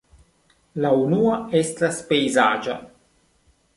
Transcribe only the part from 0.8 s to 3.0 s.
La unua estis pejzaĝa.